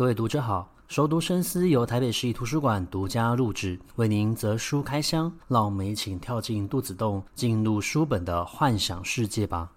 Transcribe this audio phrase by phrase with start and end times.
[0.00, 9.70] 各位读者好，熟读深思由台北市立图书馆独家录制，为您择书开箱，让我们一起跳进肚子洞，进入书本的幻想世界吧。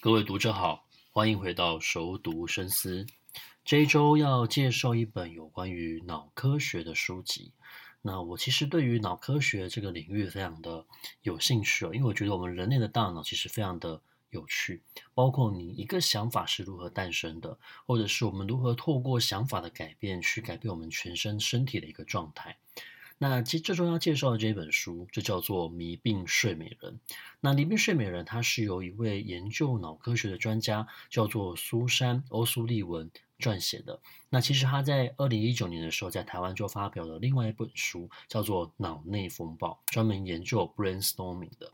[0.00, 3.04] 各位读者好，欢迎回到熟读深思。
[3.62, 7.52] 这一周要介绍一本有关于脑科学的书籍。
[8.02, 10.86] 那我其实对于脑科学这个领域非常的
[11.22, 14.00] 有兴趣哦，因为我觉得我们人类的大脑其实非常的
[14.30, 14.82] 有趣，
[15.12, 22.56] 包括你一个想法是如何诞生的，或者是我们如何透过想法的改变去改变我们全身身体的一个状态。
[23.18, 26.94] 那其实最重要介绍的这本书就叫做《迷病睡美人》。
[27.40, 33.10] 那《迷病睡美人》它是由一位研究脑科学的专家叫做苏珊·欧苏利文。
[33.40, 33.98] 撰写的。
[34.28, 41.72] 那其实他在二零一九年的时候，在台湾就发表了另外一本书，叫做《脑内风暴》，专门研究 brainstorming 的。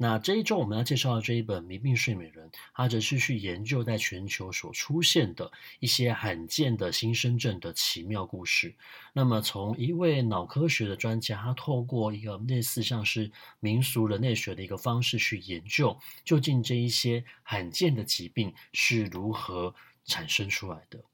[0.00, 5.50] 那这一周我们要介绍的这一本《迷病睡美人》，它则是去研究在全球所出现的
[5.80, 8.72] 一些罕见的新生症的奇妙故事。
[9.12, 13.28] 那么，从一位脑科学的专家，他透过一个类似像是
[13.58, 19.74] 民俗人类学的一个方式去研究，究竟这一些罕见的疾病是如何
[20.08, 21.04] 产生出来的。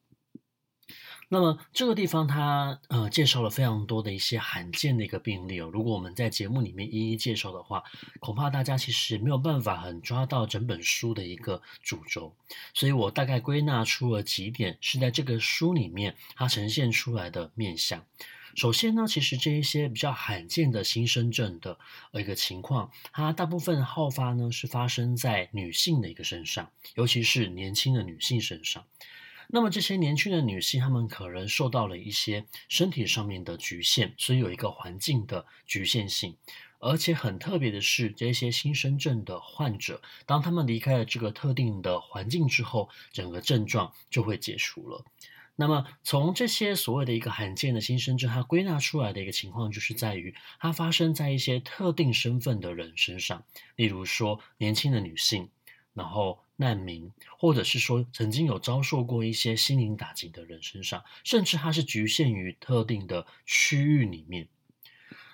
[1.30, 5.70] 那么这个地方它呃介绍了非常多的一些罕见的一个病例哦。
[5.72, 7.82] 如果我们在节目里面一一介绍的话，
[8.20, 12.36] 恐怕大家其实没有办法很抓到整本书的一个主轴。
[12.74, 18.04] 所以我大概归纳出了几点，是在这个书里面它呈现出来的面相。
[18.56, 21.78] 首先呢，其实这一些比较罕见的新生症的
[22.12, 28.84] 呃一个情况，它大部分好发呢是发生在女性的一个身上，尤其是年轻的女性身上。
[29.48, 36.36] 那么这些年轻的女性，她们可能受到了一些身体上面的局限，所以有一个环境的局限性。
[36.78, 45.02] 而且很特别的是，这些新生症的患者，当他们离开了这个特定的环境之后，整个症状就会解除了。
[45.56, 53.44] 那么，从这些所谓的一个罕见的新生症，它归纳出来的一个情况，就是在于它发生在一些特定身份的人身上，
[53.76, 55.48] 例如说年轻的女性，
[55.92, 64.48] 然后难民，或者是说曾经有遭受过一些心灵打击的人身上，甚至它是局限于特定的区域里面。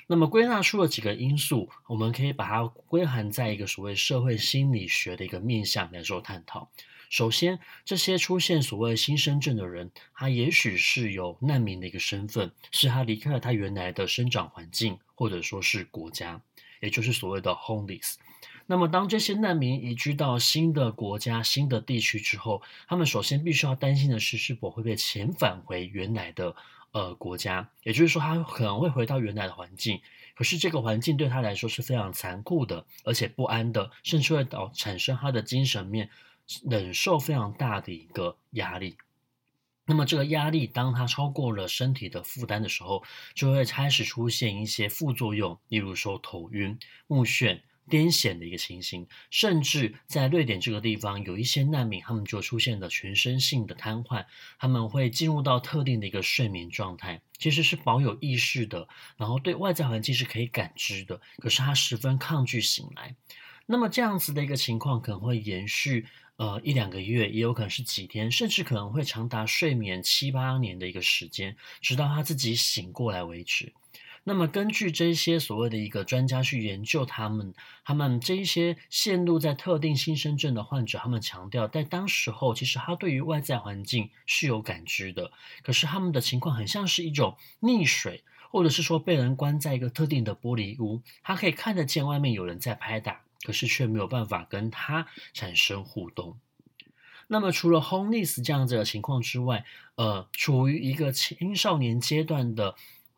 [0.06, 6.70] 那么归纳出了几个因素，我们可以把它归含在一个所谓社会心理学的一个面向来做探讨。
[7.10, 16.41] 首先，这些出现所谓新生症的人，他也许是有难民的一个身份，是他离开了他原来的生长环境，或者说是国家，
[16.81, 18.15] 也就是所谓的 homeless。
[18.66, 26.54] 那么，当这些难民移居到新的国家、新的地区之后，他们首先必须要担心的是，是否会被遣返回原来的
[26.92, 30.00] 呃国家，也就是说，他可能会回到原来的环境，
[30.37, 36.09] 可是这个环境对他来说是非常残酷的，而且不安的，甚至会导产生他的精神面。
[36.68, 38.96] 忍受非常大的一个压力，
[39.86, 54.26] 那么这个压力当它超过了身体的负担的时候，就会开始出现一些副作用，例如说头晕、目眩、癫痫的一个情形，甚至在瑞典这个地方，有一些难民他们就出现了全身性的瘫痪，
[54.58, 63.14] 他们会进入到特定的一个睡眠状态，其实是保有意识的，然后对外在环境是可以感知的，可是他十分抗拒醒来。
[63.72, 66.06] 那么这样子的一个情况可能会延续。
[66.38, 73.75] 呃，一两个月，也有可能是几天，甚至可能会长达睡眠七八年的一个时间，直到他自己醒过来为止。
[74.25, 77.53] 那么，根据这些所谓的一个专家去研究他们，
[77.84, 85.30] 他们这一些陷入在特定新生症的患者，他们强调，在当时候，其实他对于外在环境是有感知的，
[85.62, 93.20] 可是他们的情况很像是一种溺水，或者是说被人关在一个特定的玻璃屋，他可以看得见外面有人在拍打。
[93.42, 96.38] 可是却没有办法跟他产生互动。
[97.28, 99.64] 那么，除了 homeless 这样子的情况之外，
[99.94, 102.74] 呃，处于一个青少年阶段的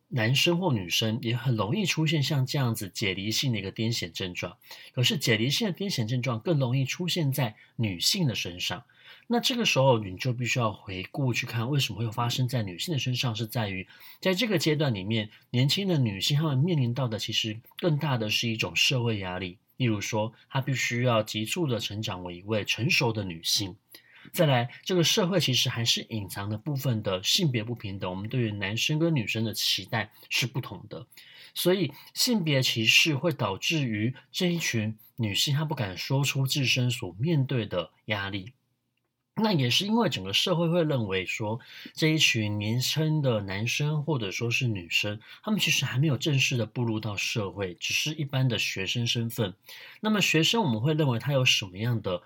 [0.08, 4.58] 男生或女生，也很容易出现像这样子解离性的一个癫痫症状。
[4.92, 8.84] 可是，解离性的癫痫症状更容易出现在女性的身上。
[9.28, 13.34] 那这个时候，你就必须要回顾去看，为什么会发生在女性的身上？
[13.34, 13.88] 是在于，
[14.20, 19.56] 在这个阶段里面，年轻的女性她们面临到的，其实更大的是一种社会压力。
[19.82, 23.74] 例如说，她必须要急速的成长为一位成熟的女性。
[24.32, 28.08] 再来，这个社会其实还是隐藏的部分的性别不平等。
[28.08, 31.04] 我们对于男生跟女生的期待是不同的，
[31.52, 38.52] 所以性别歧视会导致于这一群女性她不敢说出自身所面对的压力。
[39.34, 41.58] 那也是因为整个社会会认为说，
[41.94, 49.54] 这一群年轻的男生或者说是女生，他们其实还没有正式的步入到社会，只是一般的学生身份。
[50.00, 52.22] 那么学生我们会认为他有什么样的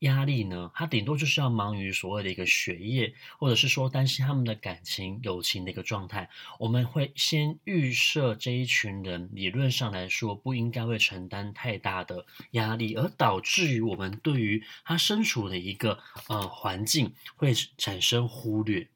[0.00, 0.70] 压力呢？
[0.74, 6.28] 他顶多就是要忙于所谓的一个学业，或者是说担心他们的感情、友情的一个状态。
[6.58, 15.98] 我们会先预设这一群人，理论上来说不应该会承担太大的压力，而导致于我们对于他身处的一个
[16.28, 18.88] 呃环境会产生忽略。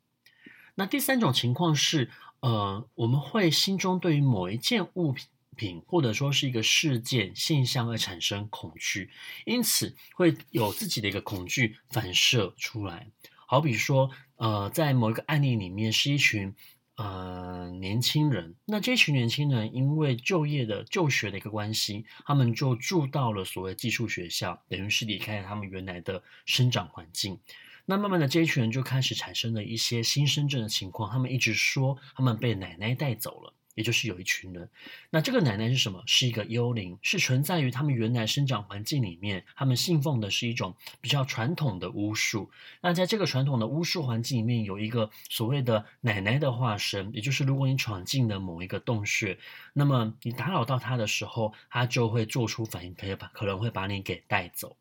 [0.75, 2.11] 那第三种情况是，
[2.41, 5.27] 呃，我们会心中对于某一件物品。
[5.61, 9.11] 品或者说是一个事件现象而产生恐惧，
[9.45, 13.09] 因此会有自己的一个恐惧反射出来。
[13.45, 16.55] 好比说，呃，在某一个案例里面是一群
[16.97, 27.39] 呃年轻人，那这群年轻人因为就业的就学的一个关系，他们就住到了所谓技术学校，等于是离开了他们原来的生长环境。
[27.87, 33.53] 那慢慢的，这一群人就开始产生了一些新生症的情况，他们一直说他们被奶奶带走了。
[33.81, 34.69] 也就是有一群人，
[35.09, 36.03] 那这个奶奶是什么？
[36.05, 39.43] 是一个幽灵，是存在于他们原来生长环境里面。
[39.57, 42.51] 他们信奉的是一种比较传统的巫术。
[42.83, 49.39] 那在这个传统的巫术环境里面，有一个所谓的奶奶的化身，也就是如果你闯进了某一个洞穴，
[49.73, 54.77] 那么你打扰到他的时候，他就会做出反应，可以把可能会把你给带走。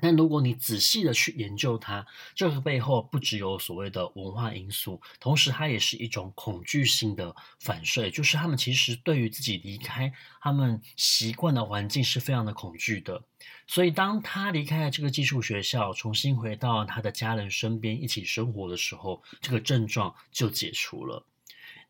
[0.00, 13.22] 但如果你仔细的去研究它，这个背后不只有所谓的文化因素，同时它也是一种恐惧性的反射，就是他们其实对于自己离开他们习惯的环境是非常的恐惧的。
[13.66, 21.24] 所以当他离开了这个寄宿学校，重新回到他的家人身边一起生活的时候，这个症状就解除了。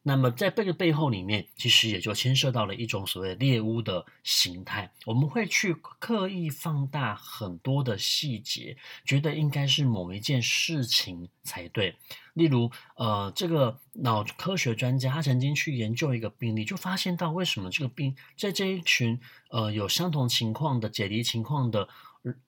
[0.02, 4.90] 那么，在这个背后里面，其实也就牵涉到了一种所谓猎巫的形态。
[5.04, 11.94] 我们会去刻意放大很多的细节，觉得应该是某一件事情才对。
[12.32, 19.20] 例如，呃，这个脑科学专家他曾经去研究一个病例，就发现到为什么这个病在这一群
[19.50, 21.86] 呃有相同情况的解离情况的。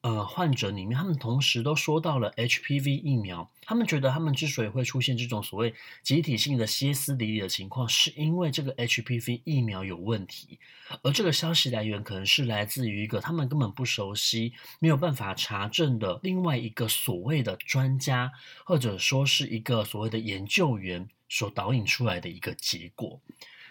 [0.01, 3.49] 呃，患者里面，他们同时都说到了 HPV 疫苗。
[3.61, 5.73] 他们觉得，他们之所以会出现这种所谓
[6.03, 10.59] 集体性的歇斯底里的情况，是因为这个 HPV 疫苗有问题。
[11.01, 18.31] 而这个消息来源可能是来自于一个他们根本不熟悉、没有办法查证的另外一个所谓的专家，
[18.65, 23.19] 或者说是一个所谓的研究员所导引出来的一个结果。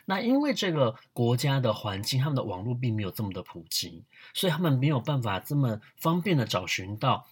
[0.04, 4.04] 那因为这个国家的环境，他们的网络并没有这么的普及，
[4.34, 7.26] 所以他们没有办法这么方便的找寻到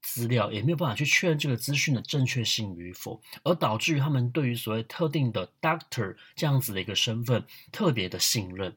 [0.00, 8.76] 资料，也没有办法去确认这个资讯的正确性与否，而导致于他们对于所谓特定的 doctor 这样子的一个身份特别的信任。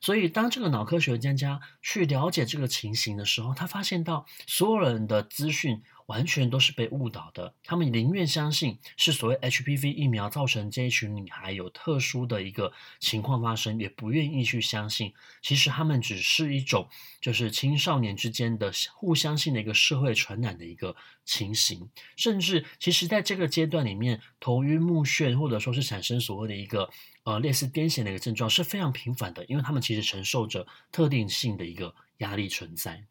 [0.00, 5.82] 所以当这个脑科学专家去了解这个情形的时候，他发现到所有人的资讯。
[6.08, 15.12] 完全都是被误导的，他们宁愿相信是所谓 HPV 疫苗造成这一群女孩有特殊的一个情况发生，也不愿意去相信，
[15.42, 16.88] 其实他们只是一种
[17.20, 20.96] 就是青少年之间的互相性的一个社会传染的一个
[21.26, 26.88] 情形，甚至其实在这个阶段里面，头晕目眩或者说是产生所谓的一个
[27.24, 33.04] 呃类似癫痫的一个症状是非常频繁的，因为他们其实承受着特定性的一个压力存在。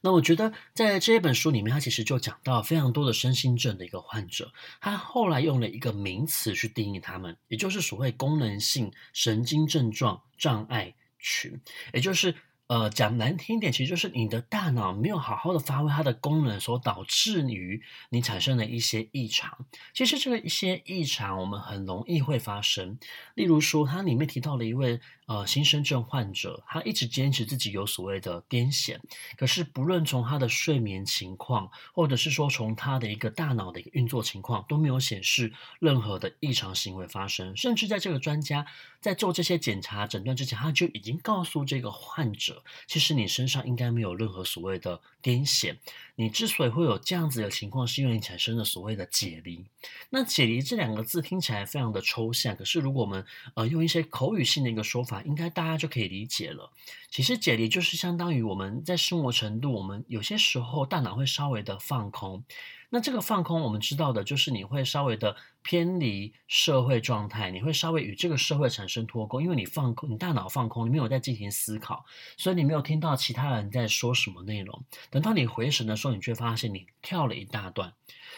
[0.00, 11.60] 那我觉得，在这一本书里面，他其实就讲到非常多的身心症的一个患者，他后来用了一个名词去定义他们，也就是所谓功能性神经症状障碍群，
[11.92, 12.34] 也就是。
[12.68, 19.66] 呃，讲难听一点，其实就是你的大脑没有好好的发挥它的功能，所导致于你产生的一些异常。
[19.94, 22.98] 其实这个一些异常，我们很容易会发生。
[23.34, 28.98] 例如说，它里面提到了一位呃新生症患者，他一直坚持自己有所谓的癫痫，
[29.38, 37.56] 可是不论从他的睡眠情况，或者是说从他的一个大脑的一个运作情况，都没有显示任何的异常行为发生。
[37.56, 38.66] 甚至在这个专家
[39.00, 42.57] 在做这些检查诊断之前，他就已经告诉这个患者。
[42.86, 45.76] 其实你身上应该没有任何所谓的癫痫，
[46.16, 49.64] 你之所以会有这样子的情况，是因为你产生了所谓的解离。
[50.10, 53.24] 那解离这两个字听起来非常的抽象，可是如果我们
[53.54, 56.70] 呃用一些口语性的一个说法，应该大家就可以理解了。
[57.10, 62.44] 其实解离就是相当于我们在生活程度，我们有些时候大脑会稍微的放空。
[62.90, 72.04] 那这个放空，我们知道的就是你会稍微的偏离社会状态，你会稍微与这个社会产生脱钩，因为你放空，你大脑放空，你没有在进行思考，
[72.36, 74.84] 所以你没有听到其他人在说什么内容。
[75.10, 77.92] 等到你回神的时候，你却发现你跳了一大段。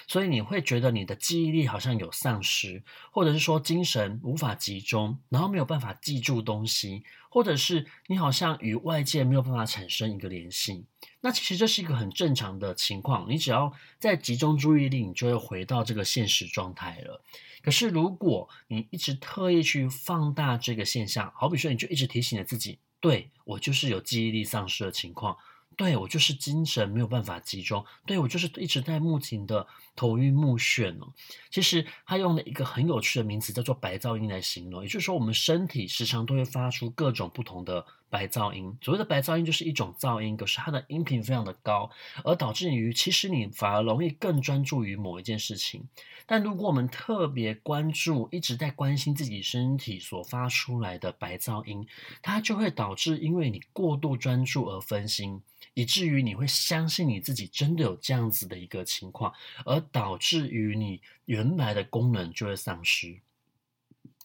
[0.07, 10.85] 所以你会觉得你的记忆力好像有丧失，或者是说精神无法集中，然后没有办法记住东西，或者是你好像与外界没有办法产生一个联系。
[11.21, 17.23] 那其实这是一个很正常的情况，你只要再集中注意力，你就会回到这个现实状态了。
[17.63, 25.37] 可是如果你一直特意去放大这个现象，好比说你就一直提醒着自己，对，我就是有记忆力丧失的情况。
[25.77, 31.11] 对，我就是精神没有办法集中，对，我就是一直在不停的头晕目眩哦。
[31.49, 38.77] 其实他用了一个很有趣的名词叫做白噪音来形容，也就是说我们身体时常都会发出各种不同的白噪音。
[38.83, 41.91] 所谓的白噪音就是一种噪音，可是它的音频非常的高，
[42.25, 45.89] 而导致于其实你反而容易更专注于某一件事情。
[46.27, 51.87] 但如果我们特别关注，一直在关心自己身体所发出来的白噪音，
[52.21, 55.41] 它就会导致因为你过度专注而分心。
[55.75, 59.33] 以至于你会相信你自己真的有这样子的一个情况，
[59.65, 63.21] 而导致于你原来的功能就会丧失。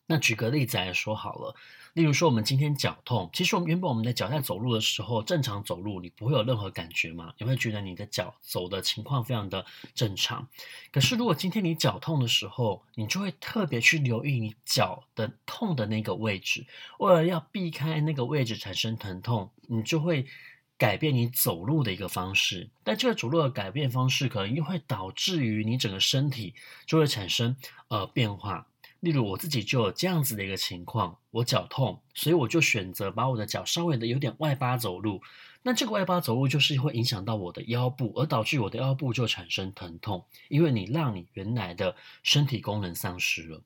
[0.07, 1.55] 那举个例子来说好了，
[1.93, 7.33] 例如说我们今天脚痛，其实我们原本我们的脚在走路的时候正常走路，你不会有任何感觉嘛？
[7.39, 10.47] 你会觉得你的脚走的情况非常的正常。
[10.91, 16.67] 可是如果今天你脚痛的时候，你就会特别去留意你脚的痛的那个位置，
[16.99, 20.27] 为了要避开那个位置产生疼痛，你就会。
[20.77, 26.53] 改变你走路的一个方式，但这个走路的改变方式可能又会导致于你整个身体
[26.85, 27.55] 就会产生
[27.87, 28.67] 呃变化。
[28.99, 35.21] 例如我自己就有这样子的一个情况，我脚痛，所以我就选择把我的脚稍微的有点外八走路。
[35.61, 43.61] 那这个外八走路就是会影响到我的腰部，而导致我的腰部就产生疼痛，因为你让你原来的身体功能丧失了。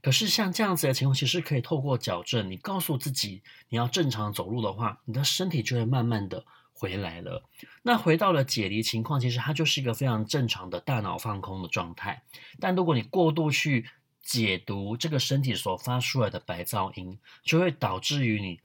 [0.00, 7.42] 可是像这样子的情况，其实可以透过矫正，你告诉自己你要正常走路的话，你的身体就会慢慢的回来了。
[7.82, 12.22] 那回到了解离情况，其实它就是一个非常正常的大脑放空的状态。
[12.60, 13.86] 但如果你过度去
[14.22, 18.60] 解读这个身体所发出来的白噪音，就会导致于你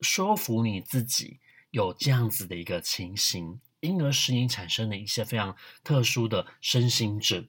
[0.00, 1.38] 说服你自己
[1.70, 7.48] 有这样子的一个情形，因而使你产生了一些非常特殊的身心症。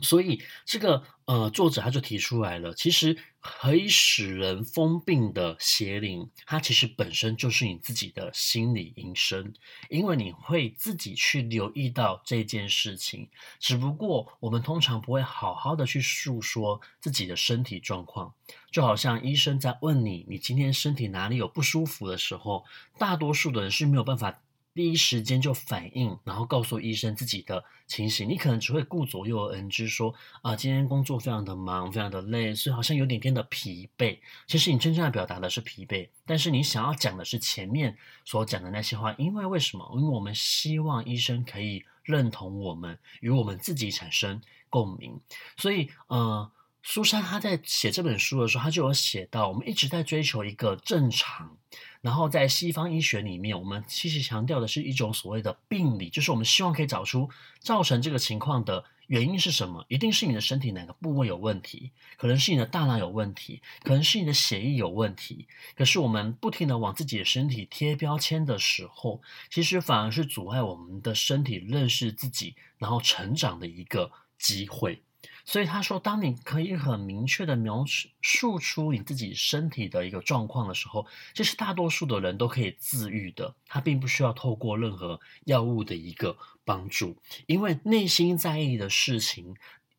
[0.00, 9.54] 所以，这个呃，作者他就提出来了，其实可以使人疯病的邪灵，它其实本身就是你自己的心理医生，
[9.88, 18.34] 因为你会自己去留意到这件事情，只不过我们通常不会好好的去诉说自己的身体状况，
[18.70, 22.64] 就好像医生在问你，你今天身体哪里有不舒服的时候，
[22.98, 24.40] 大多数的人是没有办法。
[24.74, 28.28] 第一时间就反应，然后告诉医生自己的情形。
[28.28, 30.12] 你可能只会顾左右而言之，说
[30.42, 34.18] 啊，今天工作非常的忙，非常的累，所以好像有点变得疲惫。
[34.48, 39.14] 其实你真正要表达的是疲惫，但是你想要讲的是前面所讲的那些话。
[39.16, 39.88] 因为为什么？
[39.94, 45.20] 因为我们希望医生可以认同我们，与我们自己产生共鸣。
[45.56, 46.50] 所以，呃，
[46.86, 51.56] 苏珊她在写这本书的时候，她就有写到，我们一直在追求一个正常。
[52.02, 65.48] 然后在西方医学里面，我们其实强调的是一种所谓的病理，就是我们希望可以找出造成这个情况的原因是什么，一定是你的身体哪个部位有问题，可能是你的大脑有问题，可能是你的血液有问题。
[65.74, 75.02] 可是我们不停的往自己的身体贴标签的时候，其实反而是阻碍我们的身体认识自己，然后成长的一个机会。
[75.44, 77.84] 所以他说，当你可以很明确的描
[78.22, 89.54] 述出你自己身体的一个状况的时候，其实大多数的人都可以自愈的，他并不需要透过任何药物的一个帮助，因为内心在意的事情，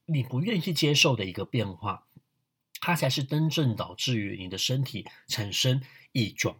[0.07, 2.05] 你不愿意接受的一个变化，
[2.81, 6.57] 它才是真正导致于你的身体产生异状。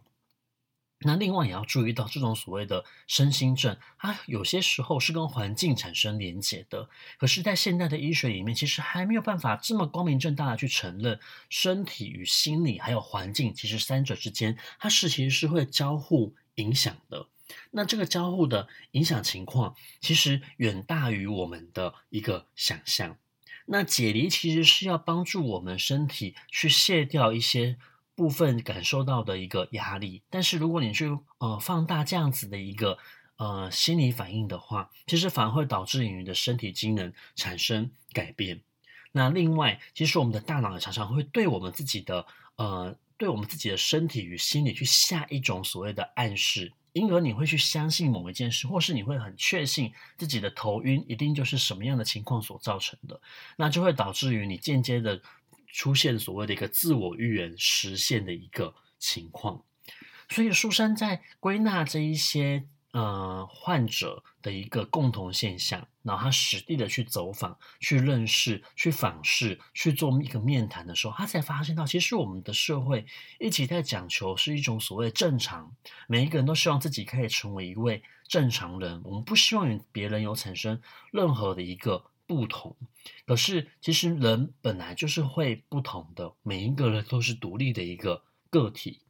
[1.00, 6.88] 那另外也要注意到，这种所谓的身心症，它有些时候是跟环境产生连结的。
[7.18, 17.26] 可是，在现代的医学里面，其实还没有办法这么光明正大的去承认身体与心理还有环境，其实三者之间，它是其实是会交互影响的。
[17.72, 23.18] 那这个交互的影响情况，其实远大于我们的一个想象。
[23.66, 27.76] 那解离其实是要帮助我们身体去卸掉一些。
[28.16, 31.06] 部分感受到的一个压力，但是如果你去
[31.36, 32.96] 呃放大这样子的一个
[33.36, 38.62] 呃心理反应的话，其实反而会导致你的身体机能产生改变。
[39.12, 53.20] 那另外，其实我们的大脑也常常会对我们自己的呃对我们自己的身体与心理去下一种所谓的暗示，因而你会去相信某一件事，或是你会很确信自己的头晕一定就是什么样的情况所造成的，
[53.56, 55.20] 那就会导致于你间接的。
[55.76, 59.62] 出现所谓的一个自我预言实现的一个情况，
[60.30, 73.04] 所以苏珊在归纳这一些呃，患者的一个共同现象，然后他实地的去走访、去认识、去访视、去做一个面谈的时候，他才发现到，其实我们的社会
[73.38, 75.76] 一直在讲求是一种所谓正常，
[76.08, 80.80] 每一个人都希望自己可以成为一位正常人，我们不希望与别人有产生
[81.12, 82.76] 任何的一个不同。
[83.26, 89.00] 可是，其实人本来就是会不同的，每一个人都是独立的一个个体。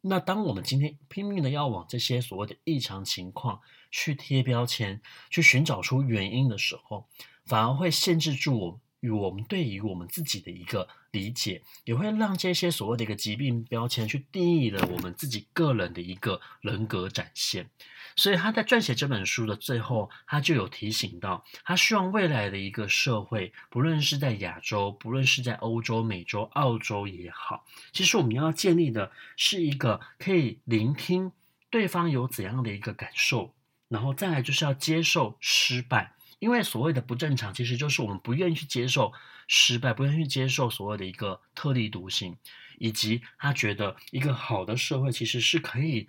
[0.00, 3.60] 那当我们今天拼命的要往这些所谓的异常情况
[3.90, 7.08] 去贴标签，去寻找出原因的时候，
[7.46, 17.68] 反而会限制住我与我们对于我们自己的一个理解，也会让这些所谓的一个疾病标签去定义了我们自己个人的一个人格展现。
[18.14, 31.32] 所以他在撰写这本书的最后，他就有提醒到，他希望未来的一个社会，不论是在亚洲，不论是在欧洲、美洲、澳洲也好，其实我们要建立的是一个可以聆听
[31.70, 33.54] 对方有怎样的一个感受，
[33.88, 39.12] 然后再来就是要接受失败，因为所谓的不正常，其实就是我们不愿意去接受
[39.46, 42.36] 失败，不愿意去接受所谓的一个特立独行，
[42.78, 46.08] 以及他觉得一个好的社会其实是可以。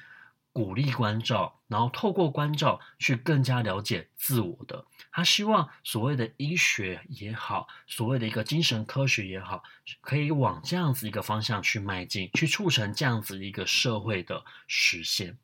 [0.55, 4.85] 鼓励关照，然后透过关照去更加了解自我的。
[5.11, 9.63] 他希望所谓的医学也好，所谓的一个精神科学也好，
[9.99, 15.35] 可以往这样子一个方向去迈进，去促成这样子一个社会的实现。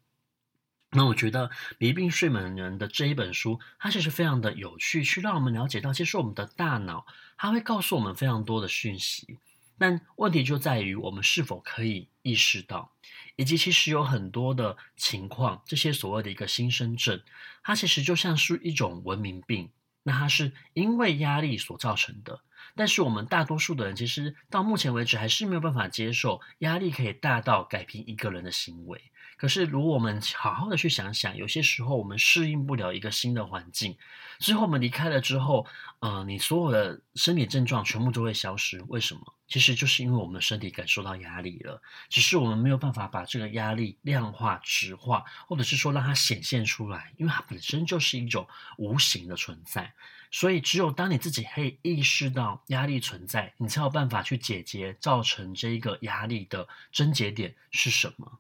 [0.92, 7.06] 那我觉得《迷病睡美人》的这一本书，它其实非常的有趣，去让我们了解到，其实我们的大脑
[7.38, 9.38] 它会告诉我们非常多的讯息。
[9.78, 12.92] 但问题就在于我们是否可以意识到，
[13.36, 17.22] 以及其实有很多的情况，这些所谓的一个心身症，
[17.64, 19.70] 它其实就像是一种文明病，
[20.04, 22.42] 那它是因为压力所造成的。
[22.76, 29.02] 但是我们大多数的人，其实到目前为止还是没有办法接受压力可以大到改变一个人的行为。
[29.40, 33.98] 可是，如果我们好好的去想想，有些时候我们适应不了一个新的环境，
[34.38, 35.66] 之后我们离开了之后，
[36.02, 38.84] 呃，你所有的生理症状全部都会消失。
[38.90, 39.22] 为什么？
[39.48, 48.46] 其实就是因为我们的身体感受到压力了，只是我们没有办法把这个压力量化、质化，或者是说让它显现出来，因为它本身就是一种
[48.78, 49.94] 无形的存在。
[50.32, 58.40] 所以，只有当你自己可以意识到压力存在，你才有办法去解决造成这一个压力的症结点是什么。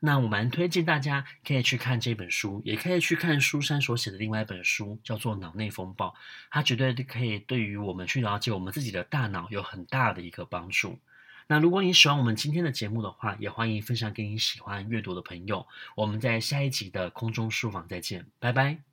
[0.00, 6.08] 那我蛮推荐大家可以去看这本书，也可以去看书珊所写的另外一本书，叫做《脑内风暴》，
[6.50, 10.98] 它绝对可以对于我们去了解我们自己的大脑有很大的一个帮助。
[11.46, 15.66] 那如果你喜欢我们今天的节目的话，也欢迎分享给你喜欢阅读的朋友。
[15.96, 18.87] 我们在下一集的空中书房再见，拜拜。